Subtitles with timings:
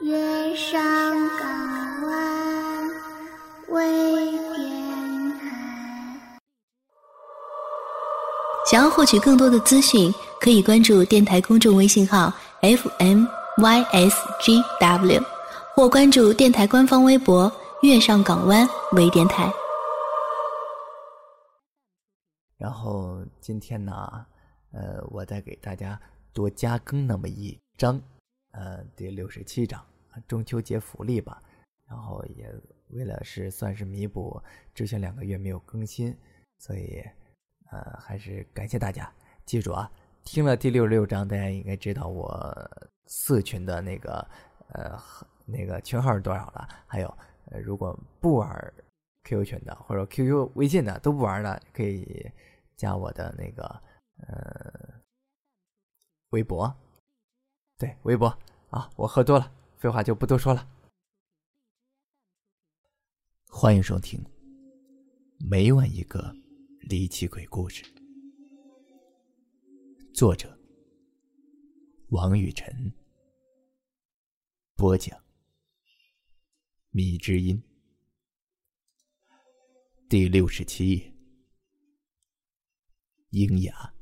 [0.00, 0.80] 月上
[1.38, 1.48] 港
[2.06, 2.88] 湾
[3.70, 6.30] 微电台。
[8.70, 13.26] 想要获取更多的资讯，可以关注电台公众微信号 FMYSGW，
[15.74, 17.50] 或关注电台官方微博
[17.82, 19.52] “月上港湾微电台”。
[22.56, 24.24] 然后今天呢，
[24.72, 26.00] 呃，我再给大家
[26.32, 28.00] 多加更那么一章，
[28.52, 29.84] 呃，第六十七章
[30.26, 31.42] 中秋节福利吧。
[31.86, 32.52] 然后也
[32.88, 34.42] 为了是算是弥补
[34.74, 36.16] 之前两个月没有更新，
[36.58, 37.02] 所以
[37.70, 39.10] 呃，还是感谢大家。
[39.46, 39.90] 记住啊，
[40.24, 44.26] 听了第六十六章，大家应该知道我四群的那个
[44.68, 44.98] 呃
[45.46, 46.68] 那个群号是多少了。
[46.86, 48.74] 还有，呃，如果不玩
[49.24, 52.30] QQ 群的或者 QQ 微信的都不玩的，可以。
[52.78, 53.64] 加我的那个
[54.18, 54.72] 呃
[56.30, 56.72] 微博，
[57.76, 58.28] 对微博
[58.70, 60.68] 啊，我喝多了，废话就不多说了。
[63.48, 64.20] 欢迎收听
[65.38, 66.34] 每晚一个
[66.80, 67.84] 离奇鬼故事，
[70.12, 70.58] 作者
[72.08, 72.92] 王雨晨，
[74.74, 75.16] 播讲
[76.90, 77.62] 米之音，
[80.08, 81.14] 第六十七页。
[83.30, 83.94] 鹰牙，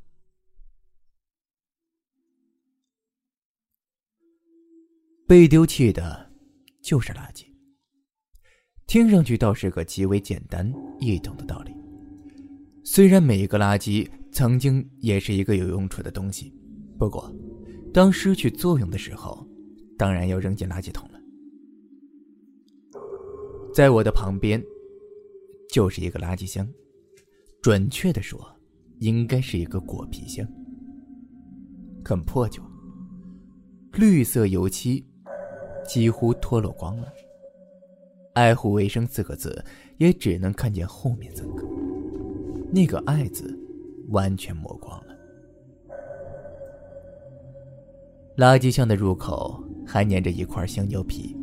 [5.29, 6.31] 被丢弃的，
[6.81, 7.45] 就是垃圾。
[8.87, 11.75] 听上去倒是个极为简单易懂的道理。
[12.85, 16.55] 虽然每一个垃圾曾经也是一个有用处的东西，
[16.97, 17.35] 不过，
[17.93, 19.45] 当失去作用的时候，
[19.99, 21.21] 当然要扔进垃圾桶了。
[23.75, 24.63] 在我的旁边，
[25.73, 26.69] 就是一个垃圾箱，
[27.61, 28.53] 准确的说。
[29.01, 30.49] 应该是一个果皮箱，
[32.03, 32.63] 很破旧，
[33.93, 35.05] 绿色油漆
[35.87, 37.12] 几乎脱落光了。
[38.34, 39.65] 爱护卫生四个字
[39.98, 41.65] 也只能看见后面三个，
[42.70, 43.59] 那个爱字
[44.09, 45.16] 完全磨光了。
[48.37, 51.34] 垃圾箱的入口还粘着一块香蕉皮，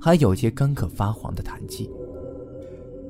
[0.00, 1.90] 还有些干渴发黄的痰气。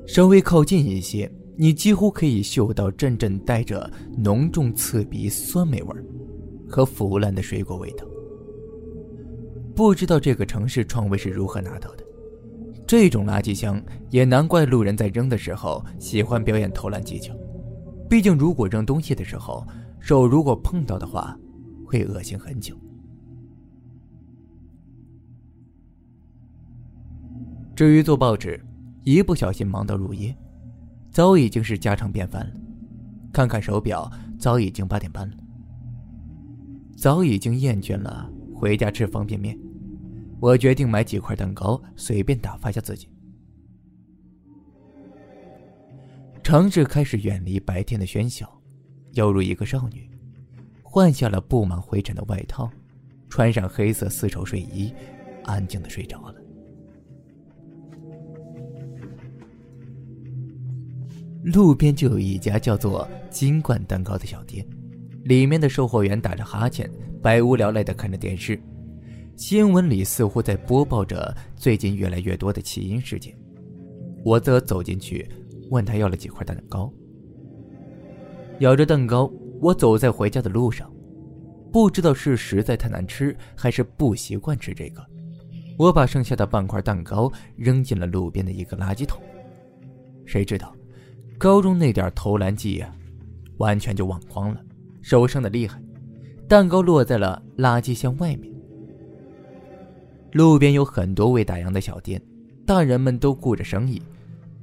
[0.07, 1.31] 稍微靠近一些。
[1.57, 6.03] 你几乎可以嗅到阵阵带着浓重刺鼻酸梅味儿
[6.67, 8.05] 和腐烂的水果味道。
[9.75, 12.03] 不知道这个城市创卫是如何拿到的，
[12.87, 17.35] 这种垃圾箱也难怪路人在扔的时候喜欢表演投篮技巧。
[18.09, 19.65] 毕竟，如果扔东西的时候
[19.99, 21.37] 手如果碰到的话，
[21.85, 22.73] 会恶心很久。
[27.75, 28.63] 至于做报纸，
[29.03, 30.33] 一不小心忙到入夜。
[31.11, 32.53] 早已经是家常便饭了。
[33.33, 34.09] 看看手表，
[34.39, 35.35] 早已经八点半了。
[36.95, 39.57] 早已经厌倦了回家吃方便面，
[40.39, 43.09] 我决定买几块蛋糕，随便打发下自己。
[46.43, 48.47] 尝试开始远离白天的喧嚣，
[49.13, 50.07] 犹如一个少女，
[50.83, 52.69] 换下了布满灰尘的外套，
[53.29, 54.93] 穿上黑色丝绸睡衣，
[55.43, 56.35] 安静的睡着了。
[61.43, 64.65] 路边就有一家叫做“金冠蛋糕”的小店，
[65.23, 66.89] 里面的售货员打着哈欠，
[67.21, 68.59] 百无聊赖的看着电视。
[69.35, 73.37] 新闻里似乎在播报着最近越来越多的弃婴事件。
[74.23, 75.29] 我则走进去，
[75.69, 76.91] 问他要了几块蛋糕。
[78.59, 79.29] 咬着蛋糕，
[79.59, 80.89] 我走在回家的路上，
[81.69, 85.05] 不知道是实在太难吃，还是不习惯吃这个，
[85.77, 89.21] 我把剩下的半块蛋糕扔进了路边的一个垃圾桶。
[90.25, 90.73] 谁知道？
[91.37, 92.95] 高中那点投篮技呀，
[93.57, 94.61] 完全就忘光了，
[95.01, 95.77] 手生的厉害，
[96.47, 98.54] 蛋糕落在了垃圾箱外面。
[100.35, 102.21] 路边有很多未打烊的小店，
[102.65, 104.01] 大人们都顾着生意，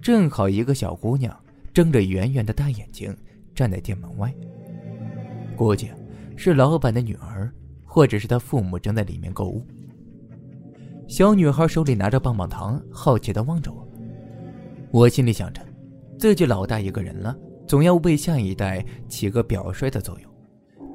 [0.03, 1.35] 正好一个小姑娘
[1.73, 3.17] 睁着圆圆的大眼睛
[3.55, 4.31] 站在店门外，
[5.57, 5.89] 估计
[6.37, 7.51] 是老板的女儿，
[7.87, 9.67] 或者是她父母正在里面购物。
[11.09, 13.89] 小女孩手里拿着棒棒糖，好奇地望着我，
[14.91, 15.63] 我心里想着。
[16.19, 17.35] 自己老大一个人了，
[17.67, 20.31] 总要为下一代起个表率的作用。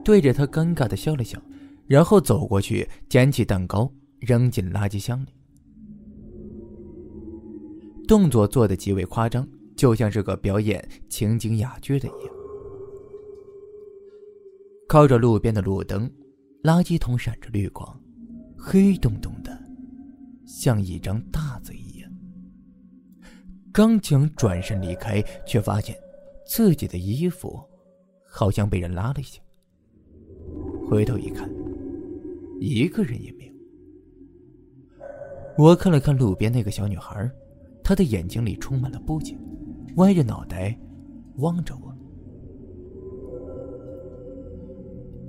[0.04, 1.42] 对着他尴尬的笑了笑，
[1.88, 3.92] 然后走过去捡起蛋糕
[4.28, 5.30] 扔进垃圾箱里，
[8.06, 12.34] 动作做得极为夸张，就像是个表演情景哑剧的一样。
[14.86, 16.12] 靠着路边的路灯，
[16.64, 17.98] 垃圾桶闪着绿光，
[18.58, 19.58] 黑洞洞的，
[20.46, 22.12] 像一张大嘴一样。
[23.72, 25.96] 刚想转身离开，却发现
[26.46, 27.58] 自己的衣服
[28.30, 29.42] 好像被人拉了一下。
[30.86, 31.50] 回头一看，
[32.60, 33.37] 一个人也。
[35.58, 37.30] 我看了看路边那个小女孩，
[37.84, 39.36] 她的眼睛里充满了不解，
[39.96, 40.78] 歪着脑袋
[41.38, 41.94] 望着我。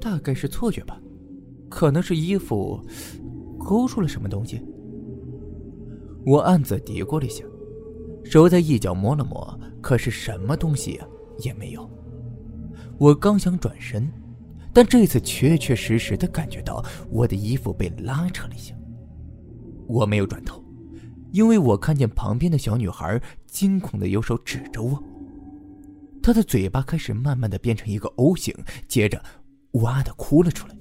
[0.01, 1.01] 大概是错觉吧，
[1.69, 2.81] 可能是衣服
[3.59, 4.61] 勾出了什么东西。
[6.27, 7.43] 我暗自嘀咕了一下，
[8.23, 11.01] 手在一角摸了摸，可是什么东西
[11.39, 11.89] 也没有。
[12.99, 14.07] 我刚想转身，
[14.75, 18.75] 但这次确确实实的感觉到我的衣服被拉扯了一下。
[19.89, 20.63] 我没有转头，
[21.33, 25.03] 因为我看见旁边的小女孩惊恐的用手指着我，
[26.23, 28.55] 她的嘴巴开始慢慢的变成一个 O 型，
[28.87, 29.21] 接着
[29.73, 30.77] 哇的哭了出来。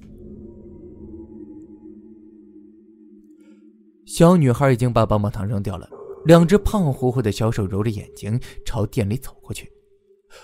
[4.04, 5.88] 小女孩已经把棒棒糖扔掉了，
[6.24, 9.70] 两只胖乎乎的小手揉着眼睛朝店里走过去。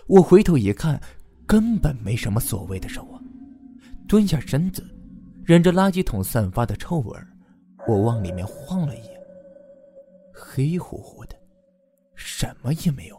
[0.06, 1.00] 我回头一看，
[1.46, 3.20] 根本没什么所谓的手啊，
[4.08, 4.82] 蹲下身子，
[5.44, 7.28] 忍着垃圾桶散发的臭味儿。
[7.86, 9.20] 我往里面晃了一眼，
[10.32, 11.36] 黑乎乎的，
[12.14, 13.18] 什么也没有。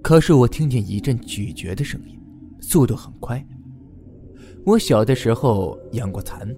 [0.00, 2.20] 可是我听见一阵咀嚼的声音，
[2.60, 3.44] 速度很快。
[4.64, 6.48] 我小的时候养过蚕，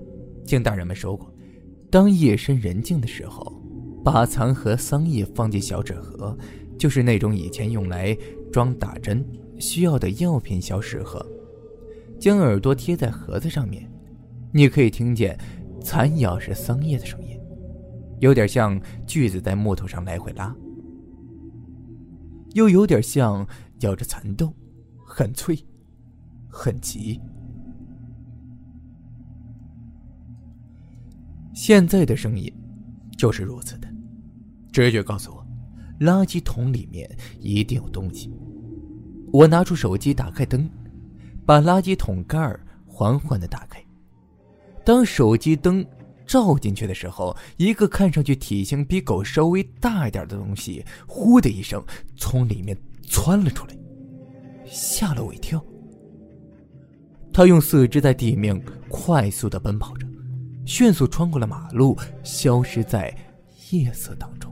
[0.44, 1.32] 听大人们说过，
[1.90, 3.52] 当夜深人静的时候，
[4.05, 6.37] 把蚕和桑叶放进小纸盒，
[6.78, 8.14] 就是那种以前用来
[8.52, 9.25] 装打针。
[9.59, 11.25] 需要的药品小纸盒，
[12.19, 13.91] 将耳朵贴在盒子上面，
[14.53, 15.39] 你可以听见
[15.83, 17.39] 蚕咬着桑叶的声音，
[18.21, 20.55] 有点像锯子在木头上来回拉，
[22.55, 23.47] 又有点像
[23.81, 24.53] 咬着蚕豆，
[25.05, 25.59] 很脆，
[26.49, 27.21] 很急。
[31.53, 32.53] 现在的声音
[33.17, 33.89] 就是如此的，
[34.73, 35.47] 直觉告诉我，
[36.01, 37.09] 垃圾桶里面
[37.39, 38.33] 一定有东西。
[39.34, 40.70] 我拿出手机，打开灯，
[41.44, 43.84] 把垃圾桶盖儿缓缓的打开。
[44.84, 45.84] 当手机灯
[46.25, 51.84] 照进去的时候，一个看上去体型比狗稍微大一点的东西，呼的一声
[52.16, 53.76] 从里面窜了出来，
[54.66, 55.60] 吓了我一跳。
[57.32, 60.06] 他用四肢在地面快速的奔跑着，
[60.64, 63.12] 迅速穿过了马路，消失在
[63.72, 64.44] 夜色当中。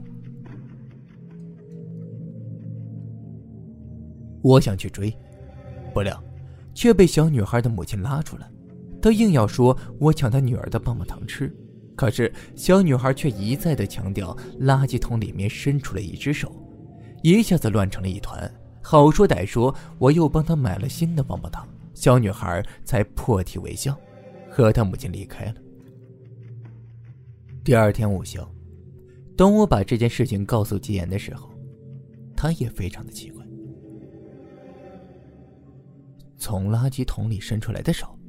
[4.43, 5.11] 我想去追，
[5.93, 6.23] 不料
[6.75, 8.47] 却被小女孩的母亲拉住了。
[9.01, 11.51] 她硬要说我抢她女儿的棒棒糖吃，
[11.95, 16.53] 可是小女孩却一再的强调垃圾桶里面伸出了一只手，
[17.21, 18.53] 一下子乱成了一团。
[18.81, 23.97] 好说歹说，我又帮她买了新的棒棒糖，小女孩才破涕为笑，
[24.49, 25.55] 和她母亲离开了。
[27.63, 28.45] 第二天午休，
[29.37, 31.49] 当我把这件事情告诉吉言的时候，
[32.35, 33.42] 他也非常的奇怪。
[36.43, 38.19] 从垃圾桶里伸出来的手，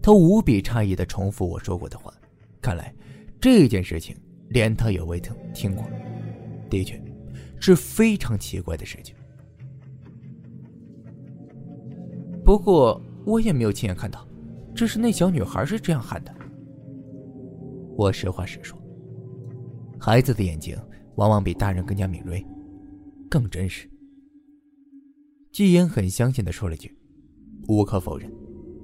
[0.00, 2.14] 他无比诧异的重复我说过的话。
[2.60, 2.94] 看来
[3.40, 4.16] 这件事情
[4.50, 5.84] 连他也未曾听过，
[6.70, 7.02] 的确，
[7.58, 9.12] 是非常奇怪的事情。
[12.44, 14.24] 不过我也没有亲眼看到，
[14.72, 16.32] 只是那小女孩是这样喊的。
[17.96, 18.80] 我实话实说，
[19.98, 20.78] 孩子的眼睛
[21.16, 22.46] 往往比大人更加敏锐，
[23.28, 23.90] 更真实。
[25.50, 26.96] 季言很相信的说了句。
[27.68, 28.30] 无可否认，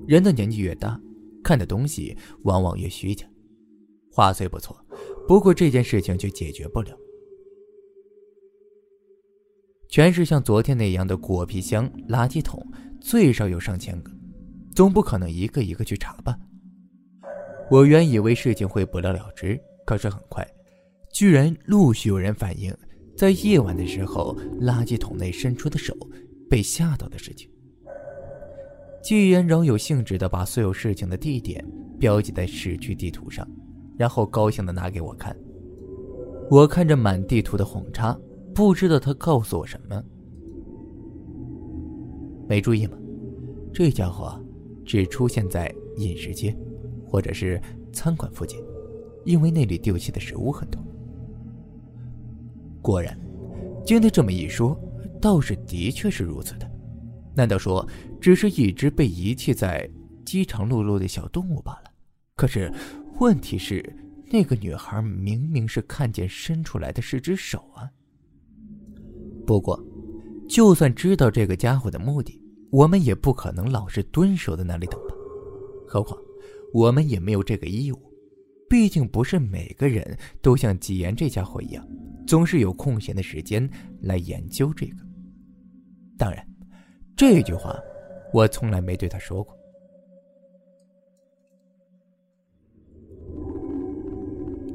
[0.06, 1.00] 人的年纪越大，
[1.42, 3.26] 看的东西往往越虚假。
[4.10, 4.76] 话虽不错，
[5.26, 6.96] 不过这件事情却解决不了。
[9.88, 12.64] 全是像昨天那样的果皮箱、垃圾桶，
[13.00, 14.12] 最少有上千个，
[14.74, 16.38] 总不可能一个一个去查吧？
[17.70, 20.46] 我原以为事情会不了了之，可是很快，
[21.12, 22.74] 居然陆续有人反映，
[23.16, 25.96] 在夜晚的时候，垃圾桶内伸出的手
[26.50, 27.50] 被吓到的事情。
[29.08, 31.64] 纪言饶有兴致地把所有事情的地点
[31.98, 33.48] 标记在市区地图上，
[33.96, 35.34] 然后高兴地拿给我看。
[36.50, 38.14] 我看着满地图的红叉，
[38.54, 40.04] 不知道他告诉我什么。
[42.46, 42.98] 没注意吗？
[43.72, 44.38] 这家伙
[44.84, 46.54] 只出现在饮食街，
[47.06, 47.58] 或者是
[47.94, 48.62] 餐馆附近，
[49.24, 50.78] 因为那里丢弃的食物很多。
[52.82, 53.18] 果然，
[53.86, 54.78] 经他这么一说，
[55.18, 56.70] 倒是的确是如此的。
[57.34, 57.88] 难道说
[58.20, 59.88] 只是一只被遗弃在
[60.24, 61.90] 饥肠辘辘的小动物罢了？
[62.34, 62.72] 可是
[63.18, 63.82] 问题是，
[64.30, 67.88] 那个女孩明明是看见伸出来的是只手啊！
[69.46, 69.82] 不过，
[70.48, 75.14] 就算知道这个家伙的目的，我们也不可能老是蹲守在那里等吧？
[75.86, 76.18] 何况，
[76.74, 78.12] 我们也没有这个义务。
[78.68, 81.88] 毕竟不是每个人都像纪言这家伙一样，
[82.26, 83.68] 总是有空闲的时间
[84.02, 84.96] 来研究这个。
[86.18, 86.44] 当然。
[87.16, 87.76] 这句话，
[88.32, 89.56] 我从来没对他说过。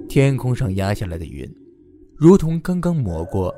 [0.10, 1.52] 天空上压下来的云，
[2.16, 3.54] 如同刚刚抹过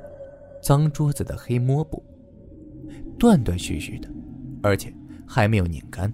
[0.61, 2.01] 脏桌子的黑抹布，
[3.19, 4.09] 断断续续的，
[4.63, 4.93] 而且
[5.27, 6.11] 还没有拧干。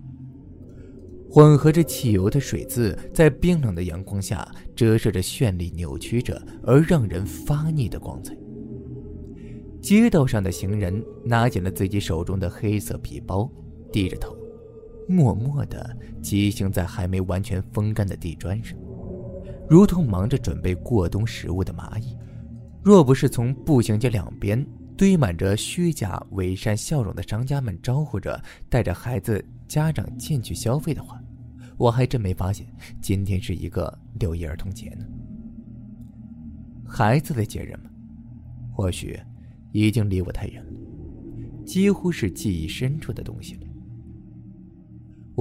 [1.29, 4.45] 混合着汽油的水渍，在冰冷的阳光下
[4.75, 8.35] 折射着绚丽、扭曲着而让人发腻的光彩。
[9.79, 13.49] 街道上的行人拿紧了自己手中的黑色皮包，
[13.91, 14.35] 低着头，
[15.07, 18.77] 默默地骑行在还没完全风干的地砖上，
[19.69, 22.17] 如同忙着准备过冬食物的蚂蚁。
[22.83, 24.65] 若不是从步行街两边
[24.97, 31.21] 堆满着虚假伪善笑容的商家们招呼着带着孩子家长进去消费的话，
[31.77, 32.65] 我还真没发现
[33.01, 35.05] 今天是一个六一儿童节呢。
[36.85, 37.89] 孩子的节日吗？
[38.71, 39.19] 或许。
[39.73, 40.71] 已经离我太远了，
[41.65, 43.61] 几乎是记忆深处的东西了。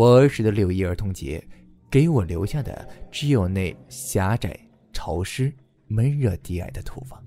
[0.00, 1.46] 我儿时的六一儿童节，
[1.90, 4.58] 给我留下的只有那狭窄、
[4.94, 5.52] 潮湿、
[5.88, 7.22] 闷热、低矮的土房，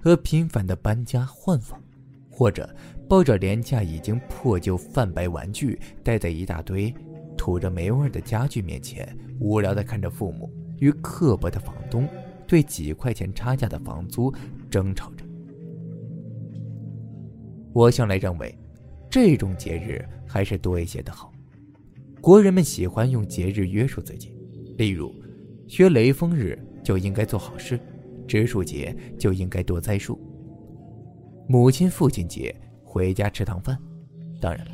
[0.00, 1.78] 和频繁的搬家换房，
[2.30, 2.74] 或者
[3.06, 6.90] 抱着廉价、已经破旧、泛白玩具，待在一大堆
[7.36, 12.08] 吐着霉味的家具面前，无聊的看着父母与刻薄的房东
[12.46, 14.32] 对几块钱差价的房租
[14.70, 15.24] 争吵着。
[17.74, 18.58] 我向来认为，
[19.10, 21.27] 这种节日还是多一些的好。
[22.20, 24.34] 国人们喜欢用节日约束自己，
[24.76, 25.14] 例如，
[25.66, 27.78] 学雷锋日就应该做好事，
[28.26, 30.18] 植树节就应该多栽树。
[31.48, 33.78] 母亲、父亲节回家吃趟饭，
[34.40, 34.72] 当然了，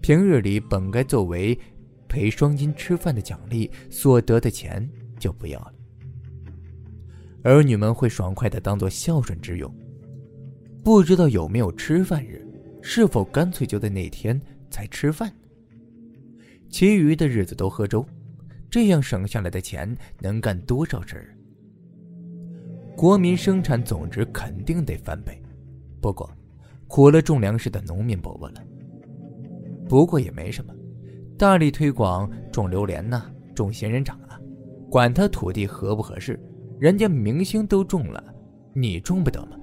[0.00, 1.56] 平日里本该作为
[2.08, 5.72] 陪双亲吃饭的奖励所得的钱就不要了。
[7.42, 9.72] 儿女们会爽快的当做孝顺之用。
[10.82, 12.44] 不知道有没有吃饭日，
[12.82, 15.30] 是否干脆就在那天才吃饭？
[16.70, 18.06] 其余的日子都喝粥，
[18.70, 21.36] 这样省下来的钱能干多少事儿？
[22.96, 25.42] 国民生产总值肯定得翻倍，
[26.00, 26.30] 不过
[26.86, 28.62] 苦了种粮食的农民伯伯了。
[29.88, 30.72] 不过也没什么，
[31.36, 34.38] 大力推广种榴莲呐，种仙人掌啊，
[34.88, 36.38] 管他土地合不合适，
[36.78, 38.22] 人家明星都种了，
[38.74, 39.56] 你种不得吗？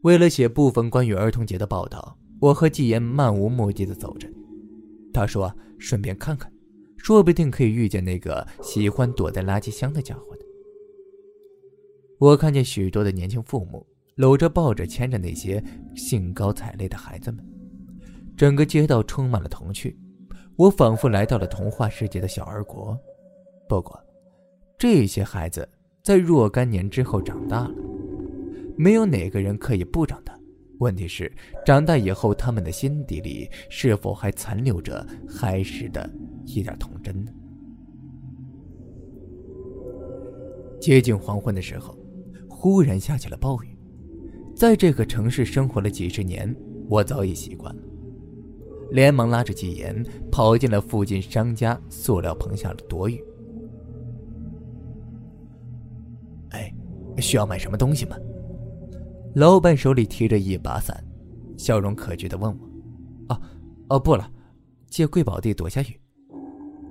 [0.00, 4.28] 为了写部分关于儿童节的报道，我和纪言漫无目的的走着。
[5.12, 6.50] 他说：“顺便看看，
[6.96, 10.24] 说不定可以遇见那个喜欢躲在垃圾箱的家伙。”
[12.18, 15.62] 我看见许多的年轻父母搂着、抱着、牵着那些
[15.94, 17.42] 兴高采烈的孩子们，
[18.36, 19.98] 整个街道充满了童趣。
[20.56, 22.98] 我仿佛来到了童话世界的小儿国。
[23.68, 23.98] 不过，
[24.78, 25.66] 这些孩子
[26.02, 27.74] 在若干年之后长大了。
[28.76, 30.38] 没有哪个人可以不长大，
[30.80, 31.30] 问题是
[31.64, 36.10] 长大以后他们的心底里是否还残留着孩时的
[36.46, 37.30] 一点童真呢？
[40.80, 41.94] 接近黄昏的时候，
[42.48, 43.76] 忽然下起了暴雨。
[44.56, 46.54] 在这个城市生活了几十年，
[46.88, 47.82] 我早已习惯了，
[48.90, 53.22] 连忙拉着纪言跑进了附近商家塑料棚下躲雨。
[56.52, 56.74] 哎，
[57.18, 58.16] 需要买什么东西吗？
[59.34, 61.04] 老板手里提着一把伞，
[61.56, 62.70] 笑容可掬的问我
[63.34, 63.42] ：“哦，
[63.90, 64.28] 哦，不了，
[64.88, 66.00] 借贵宝地躲下雨。”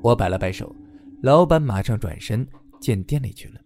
[0.01, 0.73] 我摆了摆手，
[1.21, 2.47] 老板马上转身
[2.79, 3.59] 进店里去了，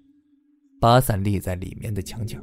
[0.79, 2.39] 把伞立在里面的墙角。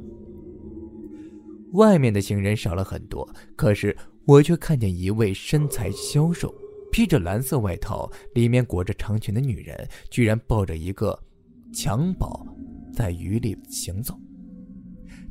[1.73, 3.95] 外面的行人少了很多，可是
[4.25, 6.53] 我却看见一位身材消瘦、
[6.91, 11.17] 披着蓝色外套、里面裹着长裙的女人，居然抱着一个
[11.73, 12.45] 襁褓，
[12.93, 14.17] 在雨里行走。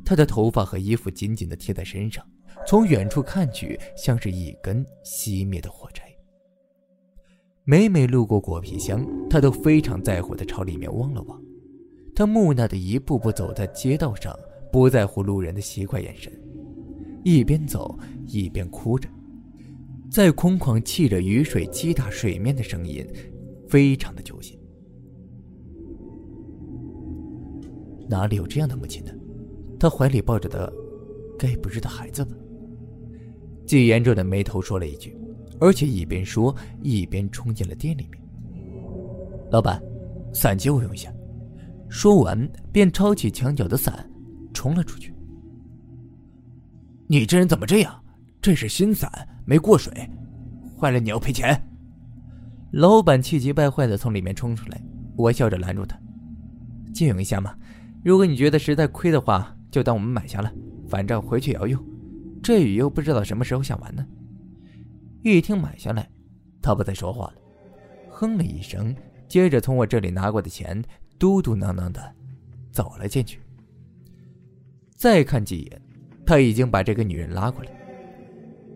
[0.03, 2.25] 他的头发和衣服紧紧地贴在身上，
[2.67, 6.03] 从远处看去像是一根熄灭的火柴。
[7.63, 11.41] 每每路过果皮箱，他都非常在乎地朝里面望了望。
[12.15, 14.37] 他木讷地一步步走在街道上，
[14.71, 16.31] 不在乎路人的奇怪眼神，
[17.23, 19.07] 一边走一边哭着，
[20.11, 23.07] 在空旷砌着雨水击打水面的声音，
[23.69, 24.59] 非常的揪心。
[28.09, 29.13] 哪里有这样的母亲呢？
[29.81, 30.71] 他怀里抱着的，
[31.39, 32.35] 该不是他孩子吧？
[33.65, 35.17] 季言皱着眉头说了一句，
[35.59, 38.21] 而且一边说一边冲进了店里面。
[39.49, 39.81] 老板，
[40.35, 41.11] 伞借我用一下。
[41.89, 44.07] 说完便抄起墙角的伞，
[44.53, 45.11] 冲了出去。
[47.07, 48.03] 你这人怎么这样？
[48.39, 49.11] 这是新伞，
[49.45, 49.91] 没过水，
[50.79, 51.59] 坏了你要赔钱。
[52.71, 54.79] 老板气急败坏的从里面冲出来，
[55.17, 55.99] 我笑着拦住他
[56.93, 57.55] ：“借用一下嘛，
[58.03, 60.51] 如果你觉得实在亏的话。”就当我们买下了，
[60.87, 61.81] 反正回去也要用。
[62.43, 64.05] 这雨又不知道什么时候下完呢。
[65.23, 66.09] 一听买下来，
[66.61, 67.35] 他不再说话了，
[68.09, 68.93] 哼了一声，
[69.27, 70.83] 接着从我这里拿过的钱，
[71.17, 72.13] 嘟嘟囔囔的
[72.71, 73.39] 走了进去。
[74.95, 75.81] 再看几眼，
[76.25, 77.71] 他已经把这个女人拉过来，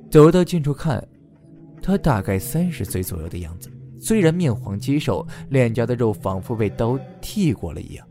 [0.09, 1.05] 走到近处看，
[1.81, 8.07] 她大概三十岁左右的样子，虽然面黄肌瘦，脸颊的肉仿佛被刀剃过了一样，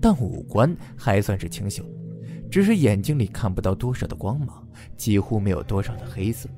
[0.00, 1.84] 但五官还算是清秀。
[2.52, 4.62] 只是眼睛里看不到多少的光芒，
[4.94, 6.50] 几乎没有多少的黑色。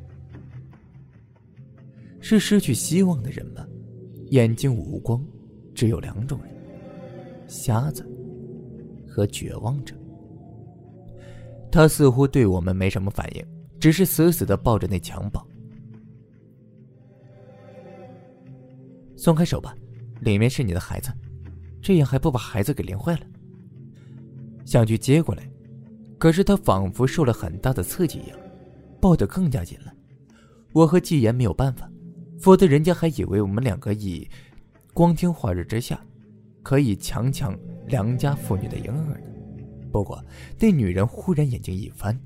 [2.21, 3.65] 是失去希望的人吗？
[4.31, 5.25] 眼睛无光，
[5.73, 6.53] 只有两种人：
[7.47, 8.05] 瞎子
[9.07, 9.95] 和绝望者。
[11.71, 13.47] 他似乎对我们没什么反应，
[13.79, 15.47] 只是死死的抱着那襁褓。
[19.17, 19.77] 松开手吧，
[20.23, 21.13] 里面是你的孩子，
[21.81, 23.21] 这样还不把孩子给淋坏了？
[24.65, 25.49] 想去接过来。
[26.25, 28.39] 可是他仿佛受了很大的刺激一样，
[28.99, 29.93] 抱得更加紧了。
[30.73, 31.87] 我和季言没有办法，
[32.41, 34.27] 否则人家还以为我们两个以
[34.95, 36.01] 光天化日之下
[36.63, 37.55] 可以强抢
[37.89, 39.27] 良家妇女的婴儿呢。
[39.93, 40.19] 不过
[40.59, 42.19] 那女人忽然眼睛一翻，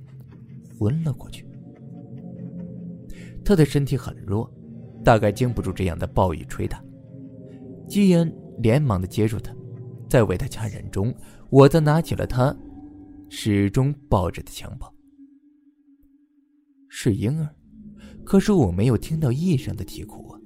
[0.79, 1.45] 昏了过去。
[3.45, 4.49] 她的身体很弱，
[5.03, 6.81] 大概经不住这样的暴雨吹打。
[7.89, 9.53] 季言连忙的接住她，
[10.09, 11.13] 在为她掐人中，
[11.51, 12.57] 我则拿起了她。
[13.29, 14.93] 始终抱着的襁褓
[16.89, 17.55] 是婴儿，
[18.25, 20.41] 可是我没有听到一声的啼哭啊！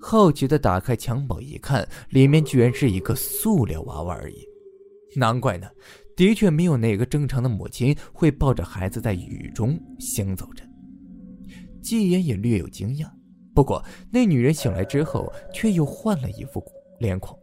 [0.00, 4.36] 好奇的打开襁褓一看，里面居然是一个塑料娃娃而已。
[5.14, 5.68] 难怪呢，
[6.16, 10.64] 的确没有哪个正常的母亲会抱着孩子在雨中行走着。
[11.82, 13.08] 季言也略有惊讶，
[13.54, 16.64] 不过那女人醒来之后却又换了一副
[16.98, 17.38] 脸孔。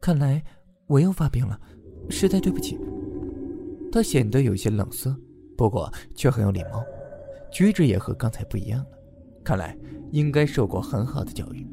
[0.00, 0.42] 看来
[0.86, 1.60] 我又发病了。
[2.08, 2.78] 实在对不起。
[3.90, 5.16] 他显得有些冷色，
[5.56, 6.84] 不过却很有礼貌，
[7.50, 8.86] 举止也和刚才不一样了。
[9.42, 9.76] 看来
[10.10, 11.66] 应该受过很好的教育。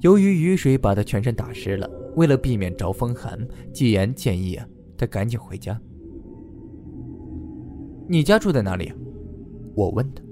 [0.00, 3.38] 由于雨水把他全身打湿了，为了避免着风寒，
[3.72, 5.80] 纪言建议啊，他赶紧回家。
[8.06, 8.92] 你家住在哪里？
[9.74, 10.22] 我问他。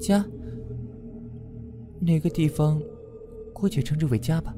[0.00, 0.24] 家？
[2.00, 2.82] 哪个地方？
[3.52, 4.54] 姑且称之为家吧。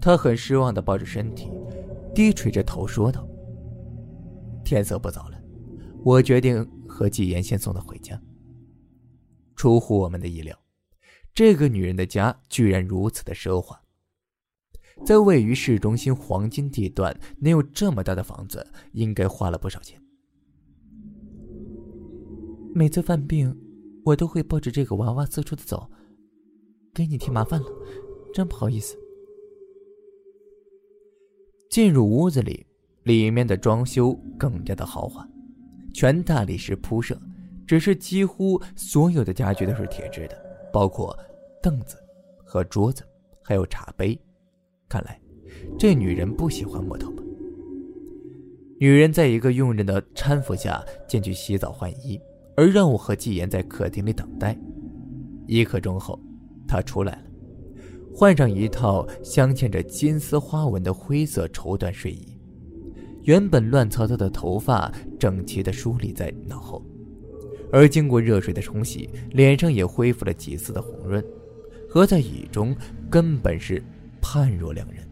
[0.00, 1.50] 他很失望的抱着身体，
[2.14, 3.28] 低垂着头说道
[4.64, 5.40] ：“天色不早了，
[6.04, 8.20] 我决定和纪言先送他回家。”
[9.56, 10.56] 出乎我们的意料，
[11.34, 13.80] 这个女人的家居然如此的奢华。
[15.04, 20.00] 在位于市中心黄金地段，能有这么大的房子，应该花了不少钱。
[22.74, 23.56] 每次犯病，
[24.04, 25.90] 我都会抱着这个娃娃四处的走，
[26.94, 27.66] 给你添麻烦了，
[28.32, 28.96] 真不好意思。
[31.68, 32.66] 进入屋子里，
[33.02, 35.26] 里面的装修更加的豪华，
[35.92, 37.18] 全大理石铺设，
[37.66, 41.16] 只是几乎所有的家具都是铁制的，包括
[41.62, 41.96] 凳子
[42.44, 43.02] 和桌子，
[43.42, 44.18] 还有茶杯。
[44.88, 45.20] 看来
[45.78, 47.22] 这女人不喜欢木头吧？
[48.80, 52.18] 女人在一个佣人的搀扶下进去洗澡换衣，
[52.56, 54.56] 而让我和季言在客厅里等待。
[55.46, 56.18] 一刻钟后，
[56.66, 57.27] 她出来了。
[58.18, 62.36] 换上一套镶嵌着金丝花纹的灰色绸缎睡衣，
[63.22, 66.84] 原本乱糟糟的头发整齐地梳理在脑后，
[67.70, 71.24] 而经过热水的冲洗，脸上也恢复了几丝的红润，
[71.88, 72.74] 和在雨中
[73.08, 73.80] 根本是
[74.20, 75.08] 判若两人。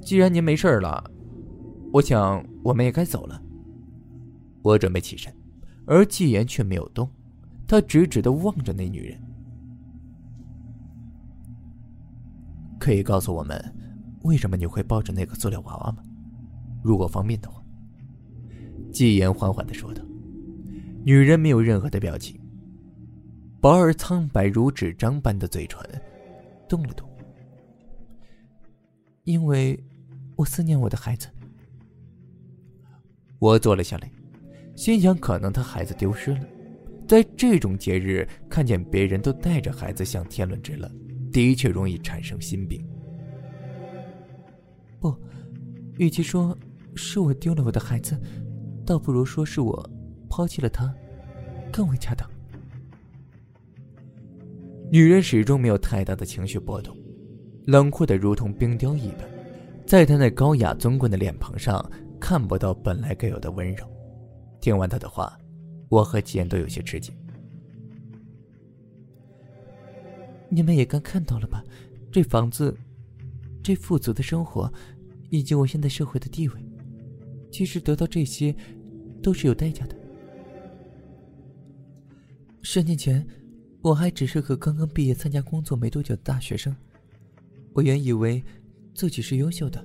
[0.00, 1.04] 既然您没事了，
[1.92, 3.38] 我想我们也该走了。
[4.62, 5.30] 我准备起身，
[5.84, 7.06] 而纪言却没有动，
[7.68, 9.20] 他直直地望着那女人。
[12.84, 13.58] 可以告诉我们，
[14.24, 16.04] 为什么你会抱着那个塑料娃娃吗？
[16.82, 17.64] 如果方便的话。
[18.92, 20.02] 季言缓缓的说道。
[21.02, 22.38] 女人没有任何的表情，
[23.58, 25.80] 薄而苍白如纸张般的嘴唇
[26.68, 27.08] 动了动。
[29.22, 29.82] 因为
[30.36, 31.26] 我思念我的孩子。
[33.38, 34.12] 我坐了下来，
[34.76, 36.46] 心想，可能他孩子丢失了，
[37.08, 40.86] 在这种节日看见别人都带着孩子，享天伦之乐。
[41.34, 42.86] 的确容易产生心病。
[45.00, 45.12] 不，
[45.98, 46.56] 与其说
[46.94, 48.16] 是我丢了我的孩子，
[48.86, 49.90] 倒不如说是我
[50.30, 50.94] 抛弃了他，
[51.72, 52.30] 更为恰当。
[54.92, 56.96] 女人始终没有太大的情绪波动，
[57.66, 59.28] 冷酷的如同冰雕一般，
[59.84, 61.84] 在她那高雅尊贵的脸庞上
[62.20, 63.84] 看不到本来该有的温柔。
[64.60, 65.36] 听完她的话，
[65.88, 67.12] 我和吉言都有些吃惊。
[70.48, 71.64] 你们也该看到了吧？
[72.12, 72.76] 这房子，
[73.62, 74.72] 这富足的生活，
[75.30, 76.54] 以及我现在社会的地位。
[77.50, 78.54] 其实得到这些，
[79.22, 79.96] 都是有代价的。
[82.62, 83.26] 十年前，
[83.82, 86.74] 我还只是个刚刚毕业、参加工作没多久的大学生。
[87.72, 88.42] 我原以为
[88.94, 89.84] 自己是优秀的、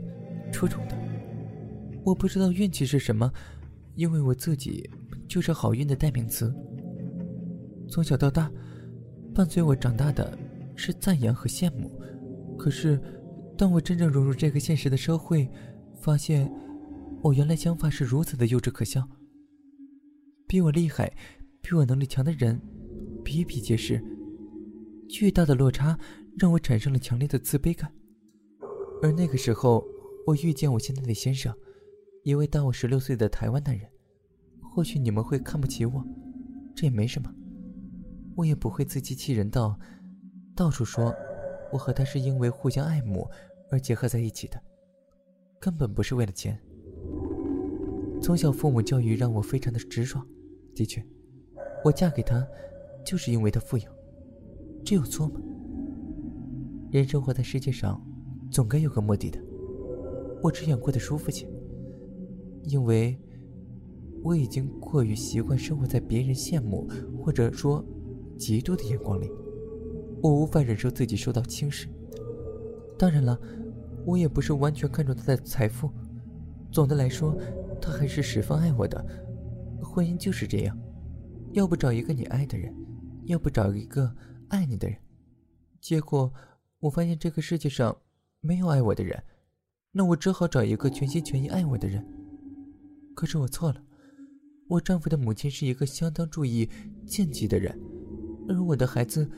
[0.52, 0.98] 出众的。
[2.04, 3.32] 我不知道运气是什么，
[3.96, 4.90] 因为我自己
[5.28, 6.54] 就是好运的代名词。
[7.90, 8.52] 从小到大，
[9.34, 10.38] 伴随我长大的
[10.80, 11.92] 是赞扬和羡慕。
[12.58, 13.00] 可是，
[13.58, 15.50] 当我真正融入这个现实的社会，
[16.02, 16.50] 发现
[17.22, 19.06] 我原来想法是如此的幼稚可笑。
[20.48, 21.14] 比我厉害、
[21.62, 22.60] 比我能力强的人
[23.24, 24.02] 比比皆是，
[25.10, 26.00] 巨大的落差
[26.38, 27.92] 让我产生了强烈的自卑感。
[29.02, 29.86] 而那个时候，
[30.26, 31.54] 我遇见我现在的先生，
[32.24, 33.86] 一位大我十六岁的台湾男人。
[34.62, 36.06] 或许你们会看不起我，
[36.74, 37.34] 这也没什么。
[38.36, 39.78] 我也不会自欺欺人到
[40.60, 41.16] 到处说，
[41.72, 43.26] 我和他是因为互相爱慕
[43.72, 44.62] 而结合在一起的，
[45.58, 46.60] 根本不是为了钱。
[48.22, 50.28] 从小父母教育让我非常的直爽，
[50.76, 51.02] 的确，
[51.86, 52.46] 我嫁给他
[53.06, 53.86] 就是因为他富有，
[54.84, 55.40] 这有错吗？
[56.92, 58.06] 人生活在世界上，
[58.52, 59.42] 总该有个目的的。
[60.44, 61.48] 我只想过得舒服些，
[62.64, 63.18] 因为
[64.22, 66.86] 我已经过于习惯生活在别人羡慕
[67.24, 67.82] 或者说。
[68.38, 69.30] 嫉妒的眼光里，
[70.22, 71.88] 我无法忍受自己受到轻视。
[72.98, 73.40] 当然了，
[74.06, 75.90] 我也不是完全看重他的财富。
[76.72, 77.36] 总的来说，
[77.82, 79.04] 他还是十分爱我的。
[79.82, 80.78] 婚姻就是这样，
[81.54, 82.74] 要不找一个你爱的人，
[83.26, 84.14] 要不找一个
[84.50, 84.98] 爱你的人。
[85.82, 86.32] 结果
[86.80, 87.96] 我发现这个世界上
[88.42, 89.24] 没有爱我的人，
[89.92, 92.06] 那我只好找一个全心全意爱我的人。
[93.16, 93.82] 可是我错了，
[94.68, 96.70] 我丈夫的母亲是一个相当注意
[97.08, 97.80] 禁忌的人。
[98.48, 99.30] 而我的孩子，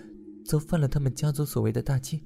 [0.45, 2.23] 则犯了他们家族所谓的大忌。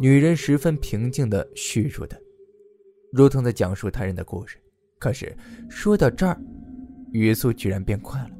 [0.00, 2.20] 女人十分平静的叙述的，
[3.12, 4.58] 如同在讲述他人的故事。
[4.98, 5.36] 可是
[5.68, 6.40] 说到这儿，
[7.12, 8.30] 语速居然变快了，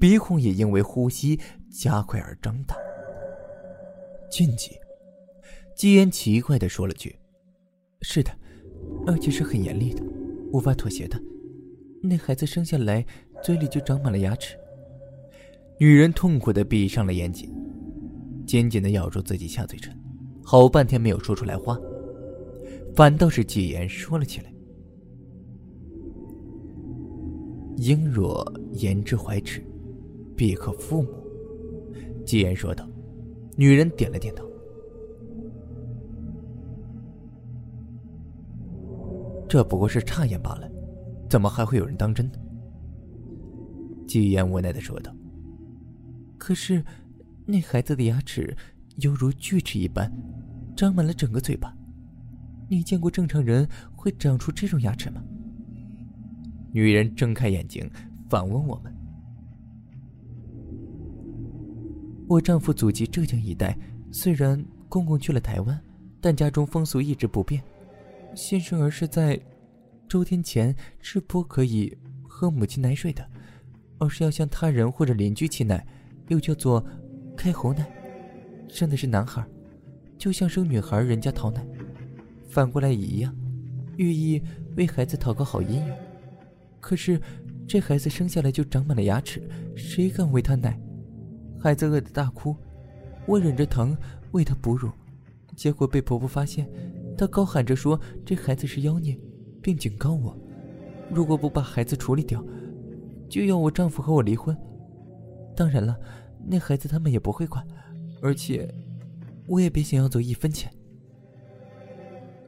[0.00, 1.38] 鼻孔也因为呼吸
[1.70, 2.76] 加快而张大。
[4.30, 4.72] 禁忌，
[5.74, 7.16] 基言奇怪的说了句
[8.02, 8.30] ：“是的，
[9.06, 10.02] 而且是很严厉的，
[10.52, 11.18] 无法妥协的。
[12.02, 13.04] 那孩子生下来
[13.42, 14.58] 嘴里就长满了牙齿。”
[15.80, 17.48] 女人痛苦的闭上了眼睛，
[18.44, 19.96] 紧紧的咬住自己下嘴唇，
[20.42, 21.78] 好半天没有说出来话。
[22.96, 24.52] 反倒是纪言说了起来
[27.78, 29.62] ：“应若言之怀齿，
[30.34, 31.10] 必克父母。”
[32.26, 32.86] 纪言说道。
[33.56, 34.48] 女人点了点头。
[39.48, 40.70] 这不过是差言罢了，
[41.28, 42.38] 怎么还会有人当真呢？
[44.06, 45.12] 纪言无奈的说道。
[46.38, 46.82] 可是，
[47.44, 48.56] 那孩子的牙齿
[48.98, 50.10] 犹如锯齿一般，
[50.76, 51.76] 长满了整个嘴巴。
[52.70, 55.22] 你见过正常人会长出这种牙齿吗？
[56.72, 57.90] 女人睁开眼睛，
[58.30, 58.94] 反问我们
[62.28, 63.76] ：“我丈夫祖籍浙江一带，
[64.12, 65.78] 虽然公公去了台湾，
[66.20, 67.62] 但家中风俗一直不变。
[68.34, 69.40] 新生儿是在
[70.06, 71.96] 周天前是不可以
[72.28, 73.28] 喝母亲奶水的，
[73.98, 75.84] 而是要向他人或者邻居乞奶。”
[76.28, 76.84] 又叫做
[77.36, 77.90] 开喉奶，
[78.68, 79.44] 生的是男孩，
[80.16, 81.66] 就像生女孩人家讨奶，
[82.48, 83.34] 反过来也一样，
[83.96, 84.42] 寓意
[84.76, 85.98] 为孩子讨个好姻缘。
[86.80, 87.20] 可是
[87.66, 89.42] 这孩子生下来就长满了牙齿，
[89.74, 90.78] 谁敢喂他奶？
[91.58, 92.54] 孩子饿得大哭，
[93.26, 93.96] 我忍着疼
[94.30, 94.90] 喂他哺乳，
[95.56, 96.68] 结果被婆婆发现，
[97.16, 99.18] 她高喊着说这孩子是妖孽，
[99.60, 100.38] 并警告我，
[101.10, 102.44] 如果不把孩子处理掉，
[103.28, 104.56] 就要我丈夫和我离婚。
[105.58, 105.98] 当然了，
[106.46, 107.66] 那孩子他们也不会管，
[108.22, 108.72] 而且
[109.48, 110.72] 我也别想要走一分钱。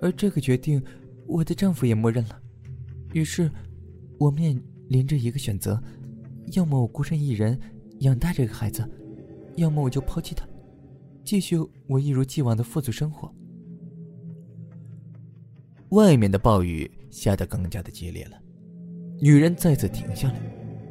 [0.01, 0.81] 而这个决定，
[1.27, 2.41] 我的丈夫也默认了。
[3.13, 3.51] 于是，
[4.17, 5.83] 我面临着一个选择：
[6.53, 7.59] 要么我孤身一人
[7.99, 8.89] 养大这个孩子，
[9.57, 10.47] 要么我就抛弃他，
[11.25, 11.57] 继续
[11.89, 13.29] 我一如既往的富足生活。
[15.89, 18.41] 外面的暴雨下得更加的激烈了，
[19.21, 20.41] 女人再次停下来，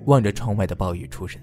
[0.07, 1.41] 望着窗外的暴雨出神。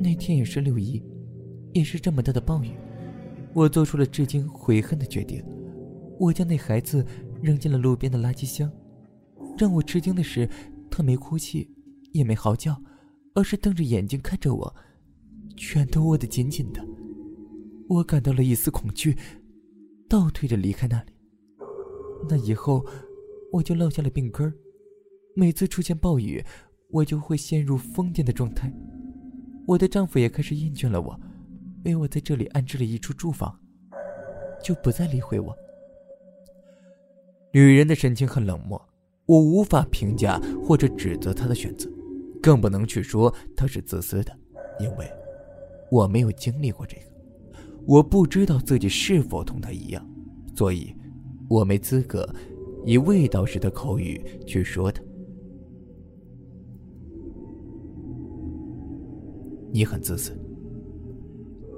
[0.00, 1.02] 那天也是六一，
[1.72, 2.70] 也是这么大的暴雨，
[3.52, 5.42] 我做出了至今悔恨的决定。
[6.18, 7.04] 我将那孩子
[7.42, 8.70] 扔进了路边的垃圾箱。
[9.56, 10.48] 让我吃惊的是，
[10.88, 11.68] 他没哭泣，
[12.12, 12.80] 也没嚎叫，
[13.34, 14.76] 而是瞪着眼睛看着我，
[15.56, 16.80] 拳头握得紧紧的。
[17.88, 19.16] 我感到了一丝恐惧，
[20.08, 21.12] 倒退着离开那里。
[22.28, 22.84] 那以后，
[23.52, 24.52] 我就落下了病根儿。
[25.34, 26.44] 每次出现暴雨，
[26.90, 28.72] 我就会陷入疯癫的状态。
[29.68, 31.20] 我的丈夫也开始厌倦了我，
[31.84, 33.54] 为我在这里安置了一处住房。
[34.64, 35.54] 就不再理会我。
[37.52, 38.82] 女人的神情很冷漠，
[39.26, 41.86] 我无法评价或者指责她的选择，
[42.42, 44.34] 更不能去说她是自私的，
[44.80, 45.06] 因为
[45.90, 47.02] 我没有经历过这个，
[47.86, 50.02] 我不知道自己是否同她一样，
[50.56, 50.96] 所以，
[51.46, 52.26] 我没资格
[52.86, 55.02] 以味道士的口语去说她。
[59.72, 60.36] 你很自私。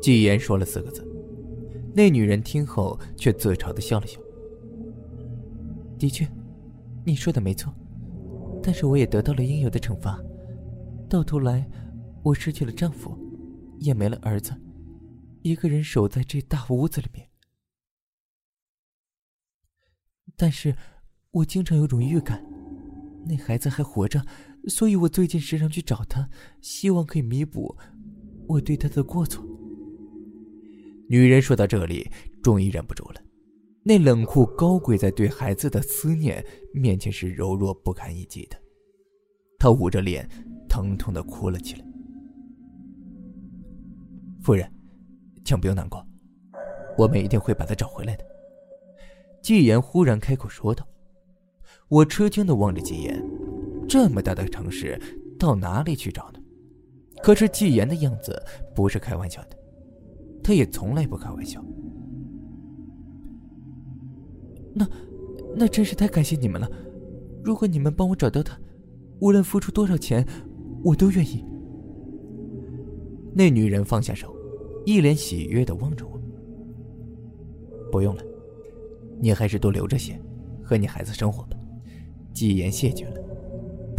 [0.00, 1.06] 季言说了四个字，
[1.94, 4.18] 那女人听后却自嘲的笑了笑。
[5.98, 6.26] 的确，
[7.04, 7.74] 你说的没错，
[8.62, 10.18] 但是我也得到了应有的惩罚。
[11.08, 11.68] 到头来，
[12.22, 13.14] 我失去了丈夫，
[13.78, 14.54] 也没了儿子，
[15.42, 17.28] 一个人守在这大屋子里面。
[20.36, 20.74] 但是，
[21.32, 22.42] 我经常有种预感，
[23.26, 24.24] 那孩子还活着，
[24.68, 26.28] 所以我最近时常去找他，
[26.60, 27.76] 希望可以弥补
[28.46, 29.44] 我对他的过错。
[31.08, 32.10] 女人说到这里，
[32.42, 33.20] 终于忍不住了。
[33.82, 36.44] 那冷酷高贵在对孩子的思念
[36.74, 38.56] 面前是柔弱不堪一击的。
[39.58, 40.28] 她捂着脸，
[40.68, 41.84] 疼痛的哭了起来。
[44.42, 44.70] 夫人，
[45.44, 46.06] 请不用难过，
[46.96, 48.24] 我们一定会把他找回来的。
[49.42, 50.86] 纪言忽然开口说道。
[51.88, 53.20] 我吃惊的望着纪言，
[53.90, 54.96] 这么大的城市，
[55.36, 56.38] 到哪里去找呢？
[57.24, 58.40] 可是季言的样子
[58.72, 59.58] 不是开玩笑的。
[60.44, 61.60] 他也从来不开玩笑。
[64.72, 64.88] 那，
[65.56, 66.70] 那真是太感谢你们了。
[67.42, 68.56] 如果你们帮我找到他，
[69.18, 70.24] 无论付出多少钱，
[70.84, 71.44] 我都愿意。
[73.34, 74.32] 那女人放下手，
[74.86, 76.16] 一脸喜悦的望着我。
[77.90, 78.22] 不用了，
[79.18, 80.16] 你还是多留着些，
[80.62, 81.56] 和你孩子生活吧。
[82.32, 83.20] 季言谢绝了，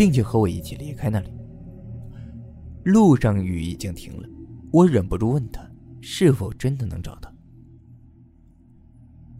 [0.01, 1.31] 并且和我一起离开那里。
[2.85, 4.27] 路上雨已经停了，
[4.71, 5.61] 我忍不住问他。
[6.01, 7.31] 是否真的能找到？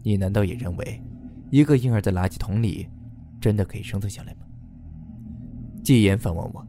[0.04, 1.02] 你难道也认为，
[1.50, 2.86] 一个婴儿在垃圾桶里，
[3.40, 4.46] 真的可以生存下来吗？
[5.82, 6.64] 季言反问我。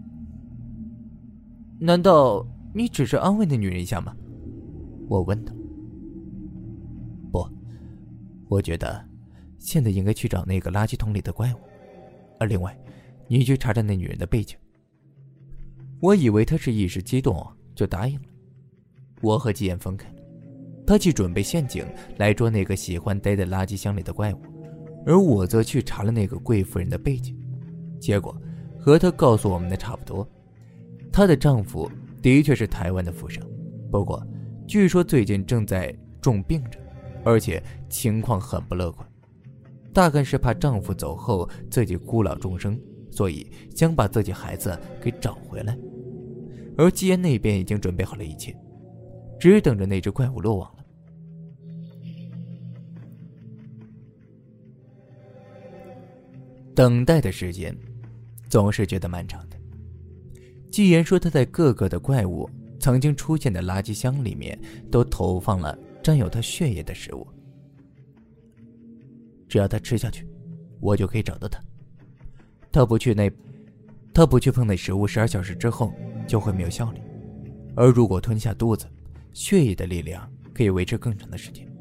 [1.77, 4.15] 难道你只是安慰那女人一下吗？
[5.07, 5.53] 我问他。
[7.31, 7.47] 不，
[8.47, 9.05] 我觉得，
[9.59, 11.57] 现在应该去找那个垃圾桶里的怪物。
[12.39, 12.75] 而另外，
[13.27, 14.57] 你去查查那女人的背景。
[15.99, 17.35] 我以为他是一时激动
[17.73, 18.25] 就答应了。
[19.21, 20.15] 我和季言分开了，
[20.85, 21.85] 他去准备陷阱
[22.17, 24.41] 来捉那个喜欢待在垃圾箱里的怪物，
[25.05, 27.33] 而我则去查了那个贵妇人的背景，
[28.01, 28.35] 结果
[28.77, 30.27] 和他告诉我们的差不多。
[31.11, 31.89] 她的丈夫
[32.21, 33.41] 的确是台湾的富商，
[33.89, 34.21] 不过
[34.67, 36.77] 据说最近正在重病着，
[37.23, 39.07] 而且情况很不乐观，
[39.93, 42.77] 大概是怕丈夫走后自己孤老终生，
[43.15, 45.77] 所以想把自己孩子给找回来。
[46.75, 48.55] 而季言那边已经准备好了一切。
[49.39, 50.85] 只等着那只怪物落网了。
[56.73, 57.77] 等待的时间，
[58.49, 59.57] 总是觉得漫长的。
[60.71, 62.49] 季言说，他在各个的怪物
[62.79, 64.57] 曾经出现的垃圾箱里面，
[64.89, 67.27] 都投放了沾有他血液的食物。
[69.47, 70.25] 只要他吃下去，
[70.79, 71.61] 我就可以找到他。
[72.73, 73.31] 他不去那，
[74.11, 75.93] 他不去碰那食物，十二小时之后
[76.27, 76.99] 就会没有效力。
[77.75, 78.87] 而如果吞下肚子，
[79.31, 81.71] 血液的力量可以维持更长的时间。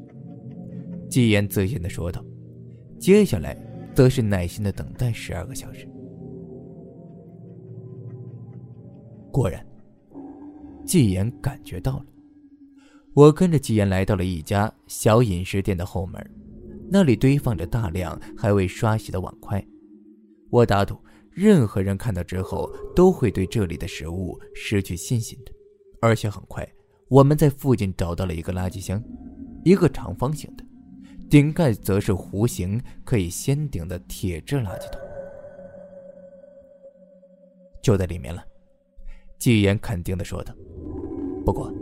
[1.09, 2.23] 纪言自信的说道
[2.99, 3.57] ：“接下来
[3.95, 5.89] 则是耐心的等待十二个小时。”
[9.33, 9.65] 果然，
[10.85, 12.05] 纪言感觉到了。
[13.15, 16.23] 我跟着纪言来到了一家小饮食店的后门，
[16.87, 19.65] 那里堆放着大量还未刷洗的碗筷。
[20.53, 20.95] 我打赌，
[21.31, 25.51] 任何人看到之后都会对这里的食物失去信心的，
[25.99, 26.63] 而且很快。
[27.09, 29.03] 我们在附近找到了一个垃圾箱，
[29.65, 30.63] 一个长方形的，
[31.27, 35.01] 顶盖则是弧形可以掀顶的铁质垃圾桶，
[37.81, 38.45] 就在里面了。
[39.39, 40.53] 季言肯定的说道。
[41.43, 41.73] 不过，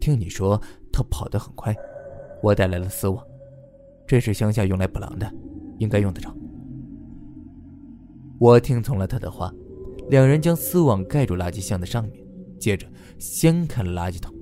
[0.00, 0.60] 听你说
[0.92, 1.72] 他跑得很快，
[2.42, 3.24] 我带来了丝网，
[4.04, 5.32] 这是乡下用来捕狼的，
[5.78, 6.34] 应该用得着。
[8.38, 9.52] 我听从了他的话，
[10.08, 12.24] 两人将丝网盖住垃圾箱的上面。
[12.58, 14.34] 接着掀开了垃圾桶，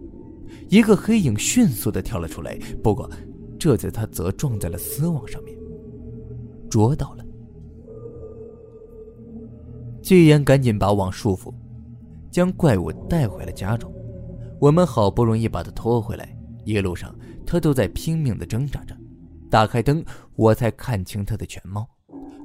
[0.70, 2.58] 一个黑影迅速的跳了出来。
[2.82, 3.10] 不过，
[3.58, 5.54] 这次他则撞在了丝网上面，
[6.70, 7.24] 捉到了。
[10.02, 11.52] 季言赶紧把网束缚，
[12.30, 13.92] 将怪物带回了家中。
[14.58, 18.96] 我们好不容易把他拖回来，一路上他都在拼命的挣扎着。
[19.50, 20.02] 打开灯，
[20.36, 21.86] 我才看清他的全貌，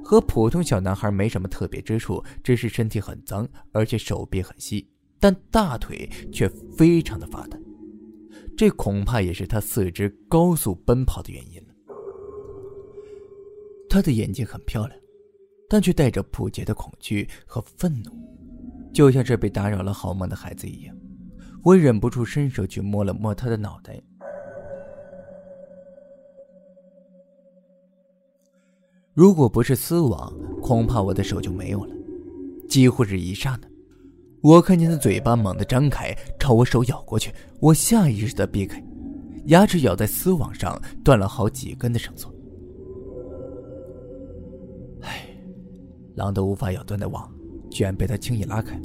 [0.04, 4.88] 和普通小男孩没什么特别之处，只是身体很脏，而且手臂很细。
[5.20, 7.56] 但大腿却非常的发达，
[8.56, 11.74] 这恐怕也是他四肢高速奔跑的原因了。
[13.88, 14.98] 他的眼睛很漂亮，
[15.68, 18.10] 但却带着不解的恐惧和愤怒，
[18.92, 20.96] 就像是被打扰了好梦的孩子一样。
[21.62, 24.02] 我忍不住伸手去摸了摸他的脑袋。
[29.14, 31.94] 如果不是丝网，恐怕我的手就没有了。
[32.66, 33.68] 几乎是一刹那，
[34.40, 37.30] 我看见他嘴巴猛地张开，朝我手咬过去。
[37.60, 38.82] 我下意识的避开，
[39.46, 42.34] 牙齿咬在丝网上，断了好几根的绳索。
[45.02, 45.26] 唉，
[46.14, 47.30] 狼都无法咬断的网，
[47.70, 48.82] 居然被他轻易拉开了。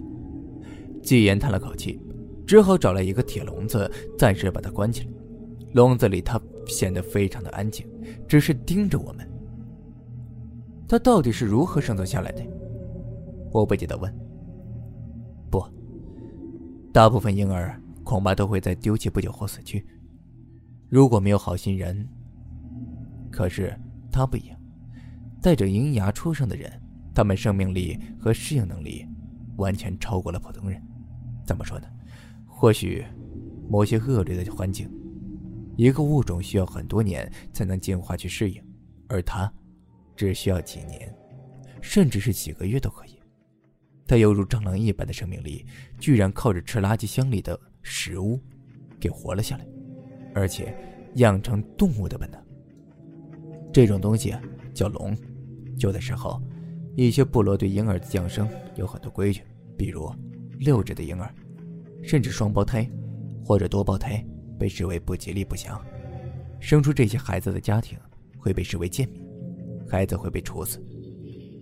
[1.01, 2.01] 季言叹了口气，
[2.45, 5.09] 只好找来一个铁笼子，暂时把它关起来。
[5.71, 7.87] 笼子里，他显得非常的安静，
[8.27, 9.25] 只是盯着我们。
[10.88, 12.41] 他到底是如何生存下来的？
[13.52, 14.13] 我不解地问。
[15.50, 15.62] 不，
[16.93, 19.86] 大部分婴儿恐怕都会在丢弃不久后死去。
[20.89, 22.08] 如果没有好心人，
[23.30, 23.78] 可是
[24.10, 24.58] 他不一样，
[25.41, 26.71] 带着银牙出生的人，
[27.13, 29.06] 他们生命力和适应能力
[29.58, 30.82] 完全超过了普通人。
[31.45, 31.88] 怎么说呢？
[32.45, 33.04] 或许
[33.69, 34.89] 某些恶劣的环境，
[35.76, 38.63] 一个物种需要很多年才能进化去适应，
[39.10, 39.52] 而他。
[40.17, 41.15] 只需要几年，
[41.82, 43.17] 甚至是几个月都可以。
[44.06, 45.65] 他犹如蟑螂一般的生命力，
[45.99, 48.39] 居然靠着吃垃圾箱里的食物，
[48.99, 49.65] 给活了下来，
[50.34, 50.75] 而且
[51.15, 52.41] 养成动物的本能。
[53.71, 54.36] 这种东西，
[54.73, 55.15] 叫龙。
[55.77, 56.41] 旧的时候，
[56.95, 59.43] 一些部落对婴儿的降生有很多规矩，
[59.77, 60.12] 比如
[60.58, 61.32] 六指的婴儿，
[62.01, 62.89] 甚至双胞胎
[63.45, 64.25] 或者多胞胎
[64.58, 65.80] 被视为不吉利不祥，
[66.60, 67.99] 生出这些孩子的家庭
[68.39, 69.26] 会被视为贱民。
[69.88, 70.84] 孩子会被处死。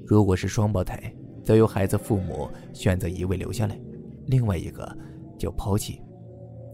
[0.06, 3.80] 如果是双胞胎，则由孩子父母选择一位留下来，
[4.26, 4.98] 另外一个
[5.38, 6.02] 就抛弃，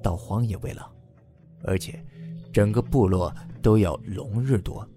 [0.02, 0.90] 到荒野为狼。
[1.64, 2.04] 而且，
[2.52, 4.88] 整个部落都要龙日多，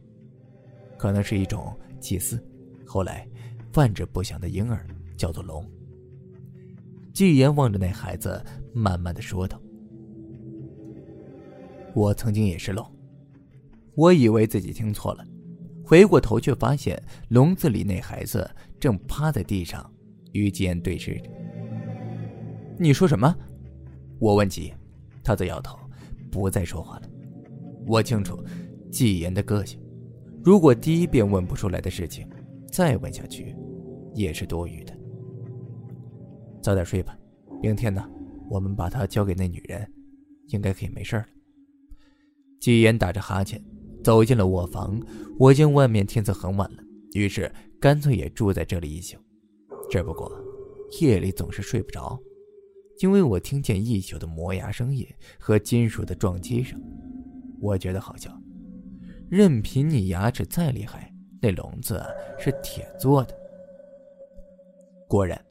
[0.96, 2.42] 可能是一种祭祀。
[2.86, 3.28] 后来，
[3.72, 4.86] 繁殖不祥的婴儿
[5.16, 5.64] 叫做龙。
[7.12, 9.60] 季言望着那孩子，慢慢的说道
[11.94, 12.84] ：“我曾经也是龙，
[13.94, 15.24] 我以为自己听错了。”
[15.84, 19.88] 回过头，却发现笼子里那孩子正趴在地上，
[20.32, 21.30] 与季言对视着。
[22.78, 23.36] 你说什么？
[24.18, 24.78] 我问季言，
[25.22, 25.78] 他则摇头，
[26.30, 27.02] 不再说话了。
[27.86, 28.42] 我清楚
[28.90, 29.78] 季言的个性，
[30.42, 32.26] 如果第一遍问不出来的事情，
[32.72, 33.54] 再问下去
[34.14, 34.96] 也是多余的。
[36.62, 37.16] 早点睡吧，
[37.60, 38.08] 明天呢，
[38.48, 39.86] 我们把他交给那女人，
[40.48, 41.26] 应该可以没事了。
[42.58, 43.62] 季言打着哈欠。
[44.04, 45.00] 走进了卧房，
[45.38, 46.82] 我见外面天色很晚了，
[47.14, 49.16] 于是干脆也住在这里一宿。
[49.90, 50.30] 只不过
[51.00, 52.20] 夜里总是睡不着，
[53.00, 55.06] 因为我听见一宿的磨牙声音
[55.38, 56.78] 和金属的撞击声。
[57.62, 58.30] 我觉得好笑，
[59.30, 62.02] 任凭你牙齿再厉害，那笼子
[62.38, 63.34] 是铁做的。
[65.08, 65.42] 果然，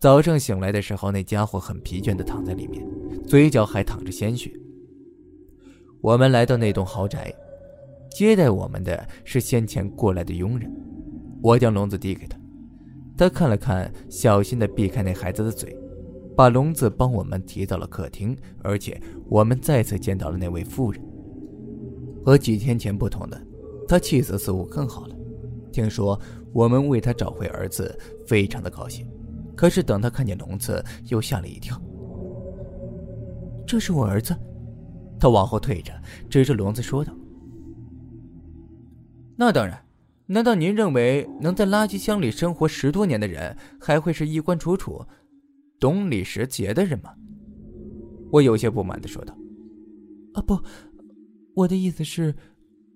[0.00, 2.82] 早上醒来的时候，那家伙很疲倦地躺在里面，
[3.26, 4.50] 嘴角还淌着鲜血。
[6.00, 7.34] 我们来到那栋豪宅。
[8.14, 10.72] 接待我们的是先前过来的佣人，
[11.42, 12.38] 我将笼子递给他，
[13.16, 15.76] 他看了看，小心地避开那孩子的嘴，
[16.36, 21.02] 把笼子帮我们提到了客厅，而且我们再次见到了那位妇人。
[22.24, 23.44] 和几天前不同的，
[23.88, 25.16] 他气色似乎更好了。
[25.72, 26.18] 听说
[26.52, 27.98] 我们为他找回儿子，
[28.28, 29.04] 非常的高兴。
[29.56, 31.76] 可是等他看见笼子，又吓了一跳。
[33.66, 34.36] 这是我儿子，
[35.18, 35.92] 他往后退着，
[36.30, 37.12] 指着笼子说道。
[39.36, 39.84] 那当然，
[40.26, 45.04] 难道您认为能在垃圾箱里生活十多年的人还会是衣冠楚楚、
[45.78, 47.14] 懂礼识节的人吗？
[48.30, 49.36] 我有些不满的说道。
[50.34, 50.58] 啊不，
[51.54, 52.34] 我的意思是，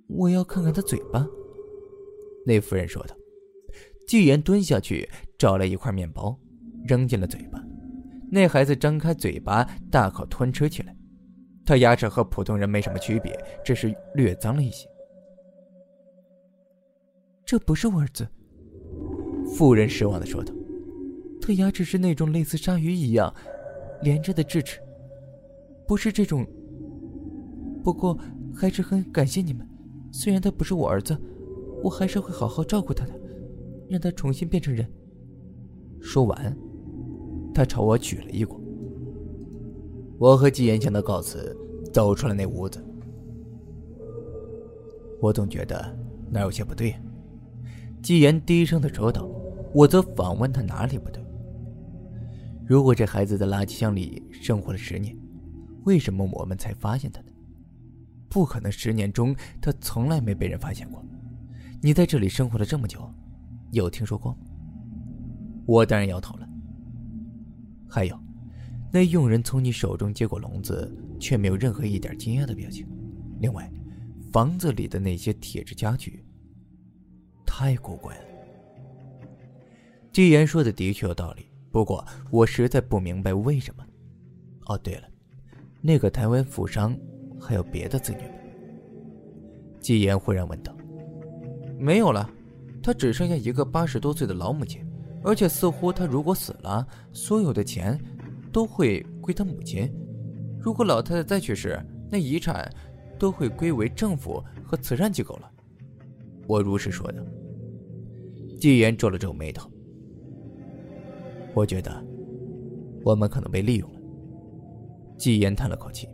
[0.06, 1.26] 我要看看他嘴巴。
[2.46, 3.14] 那夫人说道。
[4.06, 6.34] 季言蹲下去找了一块面包，
[6.86, 7.62] 扔进了嘴巴。
[8.30, 10.96] 那孩子张开嘴巴大口吞吃起来，
[11.64, 14.88] 他牙齿和普通人没什么区别，只是略脏了一些。
[17.48, 18.28] 这不是我儿子，
[19.56, 20.52] 妇人失望的说道
[21.40, 23.34] ：“他牙齿是那种类似鲨鱼一样
[24.02, 24.78] 连着的智齿，
[25.86, 26.46] 不是这种。
[27.82, 28.18] 不过
[28.54, 29.66] 还是很感谢你们，
[30.12, 31.16] 虽然他不是我儿子，
[31.82, 33.18] 我还是会好好照顾他的，
[33.88, 34.86] 让他重新变成人。”
[36.02, 36.54] 说完，
[37.54, 38.60] 他朝我举了一躬。
[40.18, 41.56] 我和季言向他告辞，
[41.94, 42.78] 走出了那屋子。
[45.22, 45.98] 我总觉得
[46.30, 46.94] 哪有些不对。
[48.08, 49.28] 纪言低声的说道，
[49.74, 51.22] 我则反问他哪里不对。
[52.66, 55.14] 如果这孩子在垃圾箱里生活了十年，
[55.84, 57.26] 为什么我们才发现他呢？
[58.30, 61.04] 不可能，十年中他从来没被人发现过。
[61.82, 63.06] 你在这里生活了这么久，
[63.72, 64.38] 有听说过吗？
[65.66, 66.48] 我当然摇头了。
[67.90, 68.18] 还有，
[68.90, 70.90] 那佣人从你手中接过笼子，
[71.20, 72.88] 却没有任何一点惊讶的表情。
[73.40, 73.70] 另外，
[74.32, 76.24] 房子里的那些铁质家具，
[77.58, 78.22] 太古怪了。
[80.12, 83.84] 纪言说的的确有道理，不过我实在不明白为什么。
[84.66, 85.08] 哦，对了，
[85.80, 86.96] 那个台湾富商
[87.40, 88.34] 还有别的子女吗？
[89.80, 90.72] 季言忽然问道。
[91.76, 92.30] 没有了，
[92.80, 94.88] 他只剩下一个八十多岁的老母亲，
[95.24, 98.00] 而且似乎他如果死了，所有的钱
[98.52, 99.92] 都会归他母亲。
[100.60, 102.72] 如果老太太再去世，那遗产
[103.18, 105.50] 都会归为政府和慈善机构了。
[106.46, 107.26] 我如实说的。
[108.58, 109.70] 纪言皱了皱眉头。
[111.54, 112.04] 我觉得
[113.04, 114.00] 我们可能被利用了。
[115.16, 116.08] 纪言叹了口气，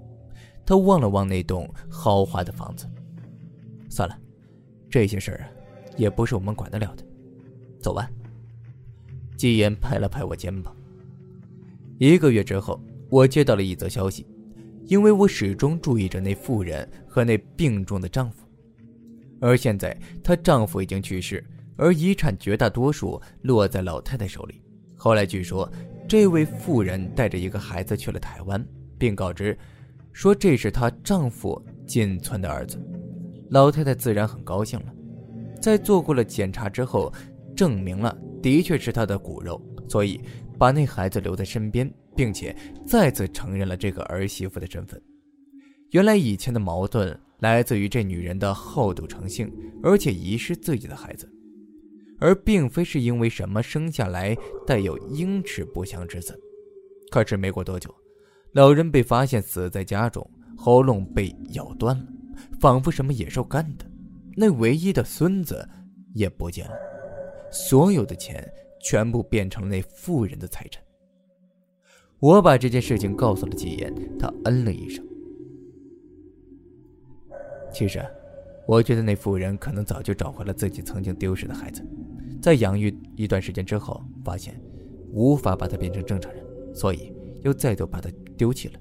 [0.65, 2.87] 他望了望那栋豪华的房子。
[3.89, 4.19] 算了，
[4.89, 5.49] 这些事儿啊，
[5.97, 7.05] 也不是我们管得了的。
[7.81, 8.11] 走吧。
[9.37, 10.75] 纪言拍了拍我肩膀。
[11.99, 12.81] 一个月之后，
[13.11, 14.27] 我接到了一则消息，
[14.87, 18.47] 因为我始终注意着那妇人和那病重的丈夫，
[19.41, 21.45] 而现在她丈夫已经去世，
[21.77, 24.63] 而遗产绝大多数落在老太太手里。
[24.97, 25.71] 后来据说，
[26.09, 28.65] 这位妇人带着一个孩子去了台湾，
[28.99, 29.57] 并告知
[30.13, 32.79] 说这是她丈夫仅存的儿子。
[33.51, 34.95] 老太太自然很高兴了，
[35.61, 37.13] 在做过了检查之后，
[37.55, 40.21] 证明了的确是她的骨肉，所以
[40.59, 42.55] 把那孩子留在身边，并且
[42.87, 45.01] 再次承认了这个儿媳妇的身份。
[45.91, 49.53] 原来以前的矛盾来自于这女人的好赌成性，
[49.83, 51.31] 而且遗失自己的孩子。
[52.21, 54.37] 而并非是因为什么生下来
[54.67, 56.39] 带有英尺不祥之子。
[57.11, 57.95] 可是没过多久，
[58.53, 62.07] 老人被发现死在家中，喉咙被咬断了，
[62.61, 63.85] 仿佛什么野兽干的。
[64.37, 65.69] 那唯一的孙子
[66.15, 66.75] 也不见了，
[67.51, 70.83] 所有的钱全部变成了那富人的财产。
[72.19, 75.07] 我把这件事情告诉了季言，他嗯了一声。
[77.73, 78.05] 其实。
[78.67, 81.87] 我觉得那妇人可能早就找回了自己曾经丢失的孩子，
[82.41, 84.59] 在养育一段时间之后，发现
[85.13, 86.43] 无法把他变成正常人，
[86.75, 87.13] 所以
[87.43, 88.81] 又再度把他丢弃了。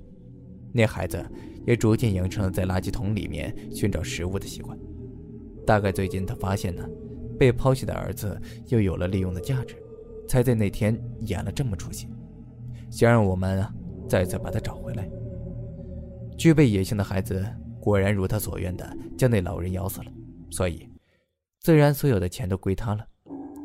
[0.71, 1.21] 那孩子
[1.65, 4.77] 也逐渐养成了在垃圾桶里面寻找食物的习惯。
[5.65, 6.88] 大概最近他发现呢，
[7.38, 9.75] 被抛弃的儿子又有了利用的价值，
[10.29, 12.07] 才在那天演了这么出戏，
[12.89, 13.73] 想让我们啊
[14.07, 15.09] 再次把他找回来。
[16.38, 17.45] 具备野性的孩子。
[17.84, 20.11] 果然如他所愿的将那老人咬死了，
[20.49, 20.88] 所以
[21.59, 23.05] 自然所有的钱都归他了。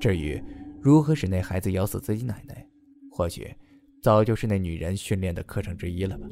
[0.00, 0.42] 至于
[0.80, 2.66] 如何使那孩子咬死自己奶奶，
[3.12, 3.54] 或许
[4.02, 6.26] 早就是那女人训练的课程之一了吧。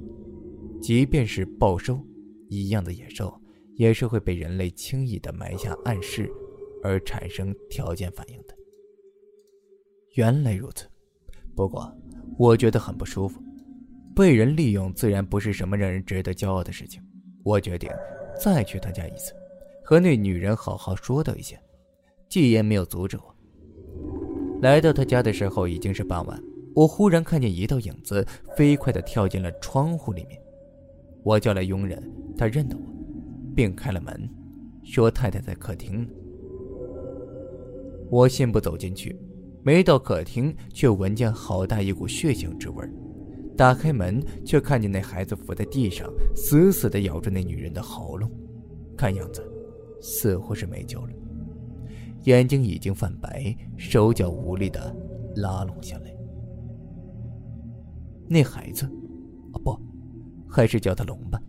[0.83, 2.05] 即便是暴兽
[2.49, 3.41] 一样的野兽，
[3.77, 6.29] 也是会被人类轻易的埋下暗示
[6.83, 8.57] 而产生条件反应的。
[10.15, 10.89] 原来如此，
[11.55, 11.97] 不过
[12.37, 13.41] 我觉得很不舒服。
[14.13, 17.01] 被人利用自然不是什么让人值得骄傲的事情。
[17.47, 17.89] 我决定
[18.37, 19.33] 再去他家一次，
[19.85, 21.57] 和那女人好好说道一下。
[22.29, 23.37] 季言没有阻止我。
[24.61, 26.43] 来到他家的时候已经是傍晚，
[26.75, 28.27] 我忽然看见一道影子
[28.57, 30.37] 飞快地跳进了窗户里面。
[31.23, 32.03] 我叫来佣人，
[32.37, 32.83] 他认得我，
[33.55, 34.29] 并开了门，
[34.83, 36.09] 说太太在客厅呢。
[38.11, 39.17] 我信步走进去，
[39.63, 42.91] 没到客厅，却闻见好大一股血腥之味儿。
[43.57, 48.31] 打开门，却看见那孩子伏在地上，死死地咬住那女人的喉咙，
[48.97, 49.43] 看样子
[50.01, 51.13] 似乎是没救了，
[52.25, 54.95] 眼睛已经泛白，手脚无力地
[55.37, 56.15] 拉拢下来。
[58.29, 58.85] 那孩子，
[59.53, 59.81] 啊不，
[60.47, 61.41] 还是叫他龙吧，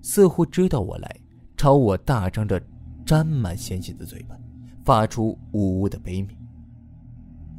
[0.00, 1.16] 似乎知道我来，
[1.56, 2.62] 朝我大张着
[3.04, 4.38] 沾满鲜血的嘴巴，
[4.84, 6.36] 发出呜呜的悲鸣。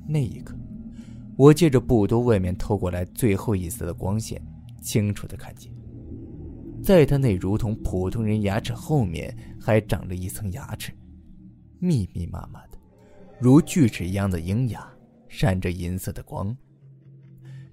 [0.08, 0.56] 那一刻。
[1.36, 4.42] 我借着布兜外面透过来最后一丝的光线，
[4.82, 5.72] 清楚的看见，
[6.84, 10.92] 在他那如同普通人牙齿后面还长着一层牙齿，
[11.80, 12.78] 密密麻麻的，
[13.40, 14.88] 如锯齿一样的鹰牙，
[15.28, 16.56] 闪着银色的光。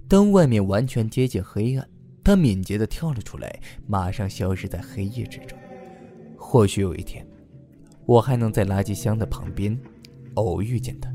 [0.08, 1.86] 当外面完全接近黑暗，
[2.24, 5.58] 他敏捷的跳了出来，马上消失在黑夜之中。
[6.36, 7.26] 或许有一天，
[8.06, 9.78] 我还能在垃圾箱的旁边
[10.34, 11.14] 偶遇见他。